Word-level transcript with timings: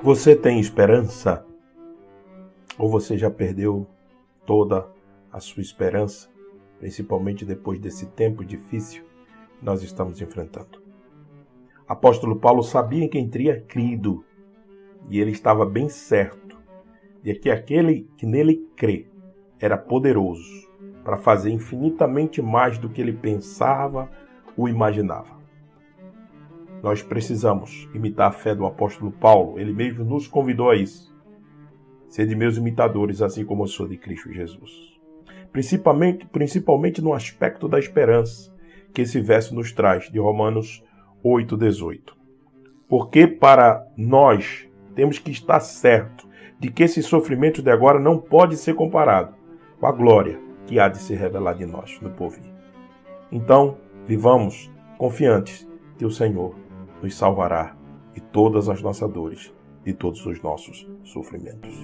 Você 0.00 0.36
tem 0.36 0.60
esperança? 0.60 1.44
Ou 2.78 2.88
você 2.88 3.18
já 3.18 3.28
perdeu 3.28 3.84
toda 4.46 4.88
a 5.32 5.40
sua 5.40 5.60
esperança, 5.60 6.28
principalmente 6.78 7.44
depois 7.44 7.80
desse 7.80 8.06
tempo 8.06 8.44
difícil 8.44 9.02
que 9.58 9.64
nós 9.64 9.82
estamos 9.82 10.20
enfrentando? 10.20 10.80
Apóstolo 11.86 12.36
Paulo 12.36 12.62
sabia 12.62 13.04
em 13.04 13.08
quem 13.08 13.28
teria 13.28 13.60
crido, 13.60 14.24
e 15.10 15.20
ele 15.20 15.32
estava 15.32 15.66
bem 15.66 15.88
certo 15.88 16.56
de 17.20 17.34
que 17.34 17.50
aquele 17.50 18.08
que 18.16 18.24
nele 18.24 18.68
crê 18.76 19.08
era 19.58 19.76
poderoso 19.76 20.70
para 21.02 21.16
fazer 21.16 21.50
infinitamente 21.50 22.40
mais 22.40 22.78
do 22.78 22.88
que 22.88 23.00
ele 23.00 23.12
pensava 23.12 24.08
ou 24.56 24.68
imaginava. 24.68 25.37
Nós 26.82 27.02
precisamos 27.02 27.88
imitar 27.92 28.28
a 28.28 28.32
fé 28.32 28.54
do 28.54 28.64
apóstolo 28.64 29.10
Paulo, 29.10 29.58
ele 29.58 29.72
mesmo 29.72 30.04
nos 30.04 30.26
convidou 30.26 30.70
a 30.70 30.76
isso. 30.76 31.14
Sede 32.08 32.34
meus 32.34 32.56
imitadores, 32.56 33.20
assim 33.20 33.44
como 33.44 33.64
eu 33.64 33.66
sou 33.66 33.86
de 33.86 33.96
Cristo 33.96 34.32
Jesus. 34.32 34.98
Principalmente, 35.52 36.26
principalmente 36.26 37.02
no 37.02 37.12
aspecto 37.12 37.68
da 37.68 37.78
esperança 37.78 38.54
que 38.94 39.02
esse 39.02 39.20
verso 39.20 39.54
nos 39.54 39.72
traz, 39.72 40.10
de 40.10 40.18
Romanos 40.18 40.82
8,18. 41.24 42.00
Porque 42.88 43.26
para 43.26 43.86
nós 43.96 44.66
temos 44.94 45.18
que 45.18 45.30
estar 45.30 45.60
certo 45.60 46.26
de 46.58 46.70
que 46.70 46.82
esse 46.84 47.02
sofrimento 47.02 47.62
de 47.62 47.70
agora 47.70 47.98
não 47.98 48.18
pode 48.18 48.56
ser 48.56 48.74
comparado 48.74 49.34
com 49.78 49.86
a 49.86 49.92
glória 49.92 50.40
que 50.66 50.78
há 50.78 50.88
de 50.88 50.98
se 50.98 51.14
revelar 51.14 51.54
de 51.54 51.66
nós 51.66 51.98
no 52.00 52.10
porvir. 52.10 52.52
Então, 53.30 53.78
vivamos 54.06 54.70
confiantes 54.96 55.68
que 55.96 56.04
o 56.04 56.10
Senhor 56.10 56.54
nos 57.02 57.14
salvará 57.14 57.76
de 58.14 58.20
todas 58.20 58.68
as 58.68 58.82
nossas 58.82 59.10
dores, 59.10 59.52
de 59.84 59.92
todos 59.92 60.24
os 60.26 60.40
nossos 60.42 60.88
sofrimentos. 61.04 61.74